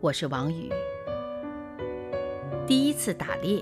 [0.00, 0.70] 我是王宇。
[2.68, 3.60] 第一次打猎，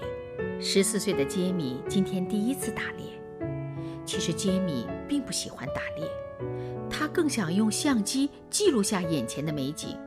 [0.61, 3.07] 十四岁的杰米今天第一次打猎。
[4.05, 6.07] 其实杰米并不喜欢打猎，
[6.91, 9.99] 他更想用相机记录下眼前的美景。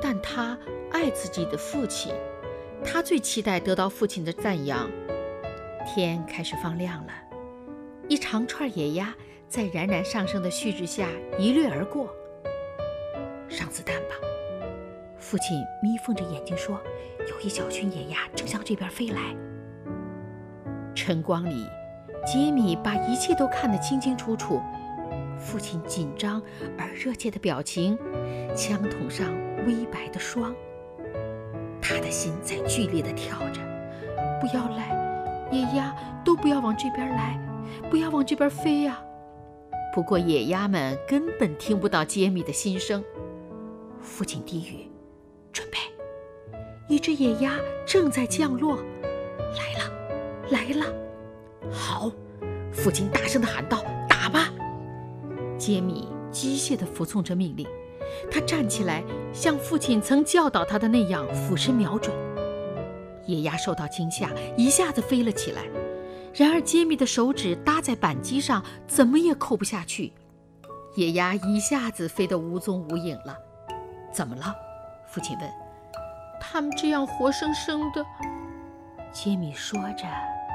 [0.00, 0.56] 但他
[0.92, 2.14] 爱自己的父亲。
[2.84, 4.88] 他最期待得到父亲的赞扬。
[5.84, 7.12] 天开始放亮了，
[8.08, 9.12] 一长串野鸭
[9.48, 12.14] 在冉冉上升的旭日下一掠而过。
[13.48, 14.14] 上子弹吧！
[15.32, 16.78] 父亲眯缝着眼睛说
[17.26, 19.34] ：“有一小群野鸭正向这边飞来。”
[20.94, 21.66] 晨光里，
[22.26, 24.60] 杰米把一切都看得清清楚楚。
[25.38, 26.42] 父亲紧张
[26.76, 27.98] 而热切的表情，
[28.54, 29.26] 枪筒上
[29.66, 30.54] 微白的霜。
[31.80, 33.62] 他的心在剧烈的跳着，
[34.38, 37.40] 不要来，野鸭都不要往这边来，
[37.88, 39.02] 不要往这边飞呀！
[39.94, 43.02] 不过野鸭们根本听不到杰米的心声。
[44.02, 44.86] 父亲低语：“。”
[46.92, 48.76] 一只野鸭正在降落，
[49.56, 49.90] 来了，
[50.50, 50.84] 来了！
[51.72, 52.12] 好，
[52.70, 54.50] 父亲大声地喊道：“打吧！”
[55.56, 57.66] 杰米机械地服从着命令。
[58.30, 62.14] 他站起来，像父亲曾教导他的那样俯身瞄准。
[63.26, 65.62] 野鸭受到惊吓，一下子飞了起来。
[66.34, 70.12] 然而杰米的手指搭在扳机上，怎么也扣不下去。
[70.96, 73.34] 野鸭一下子飞得无踪无影了。
[74.12, 74.54] 怎么了？
[75.10, 75.61] 父亲问。
[76.52, 78.04] 他们这样活生生的。
[79.10, 80.06] 杰米说着，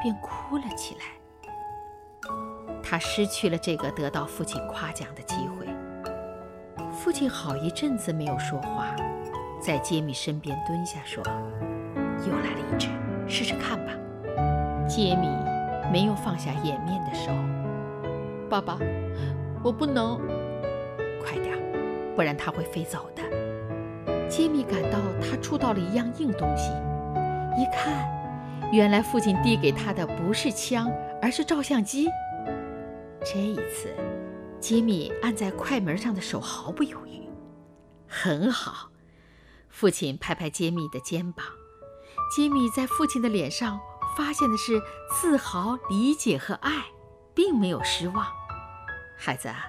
[0.04, 1.02] 便哭了起来。
[2.84, 5.68] 他失去了这个得到父亲夸奖的机会。
[6.92, 8.96] 父亲好一阵子没有说话，
[9.60, 11.24] 在杰米身边蹲下说
[12.28, 12.90] ：“又来了一只，
[13.28, 13.92] 试试看吧。”
[14.88, 15.28] 杰米
[15.92, 17.32] 没有放下掩面的手。
[18.48, 18.78] “爸爸，
[19.64, 20.22] 我不能。
[21.26, 21.58] ”“快点，
[22.16, 23.24] 不然它会飞走的。”
[24.30, 26.72] 杰米感到他触到了一样硬东西，
[27.60, 28.08] 一看，
[28.72, 32.10] 原来父亲递给他的不是枪，而是照相机。
[33.24, 33.94] 这一次。
[34.60, 37.30] 杰米按在快门上的手毫不犹豫。
[38.08, 38.90] 很好，
[39.70, 41.46] 父亲拍拍杰米的肩膀。
[42.36, 43.80] 杰米在父亲的脸上
[44.18, 44.82] 发现的是
[45.14, 46.72] 自豪、理解和爱，
[47.36, 48.26] 并没有失望。
[49.16, 49.68] 孩子啊，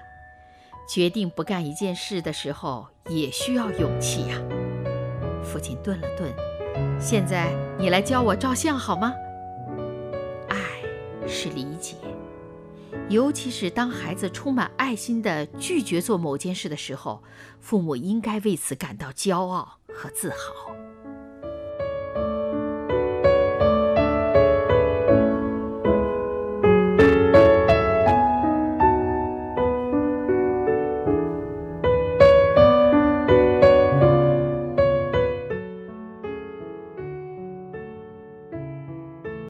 [0.89, 4.41] 决定不干一件事的时候也需要勇气呀。
[5.43, 6.33] 父亲顿了顿，
[6.99, 9.13] 现在你来教我照相好吗？
[10.47, 10.57] 爱
[11.27, 11.95] 是理解。
[13.07, 17.21] 尤其是当孩子充满爱心地拒绝做某件事的时候，
[17.59, 20.75] 父母应该为此感到骄傲和自豪。